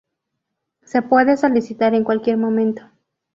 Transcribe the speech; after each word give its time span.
Se 0.83 1.03
puede 1.03 1.37
solicitar 1.37 1.93
en 1.93 2.03
cualquier 2.03 2.37
momento. 2.37 2.81